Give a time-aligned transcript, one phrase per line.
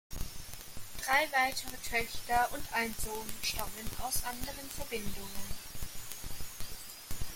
[1.05, 5.29] Drei weitere Töchter und ein Sohn stammen aus anderen Verbindungen.